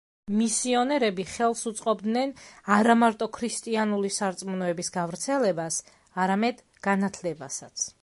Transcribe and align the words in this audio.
მისიონერები 0.35 1.25
ხელს 1.33 1.61
უწყობდნენ 1.71 2.33
არა 2.77 2.97
მარტო 3.03 3.29
ქრისტიანული 3.37 4.13
სარწმუნოების 4.19 4.93
გავრცელებას, 4.99 5.81
არამედ 6.25 6.69
განათლებასაც. 6.91 7.91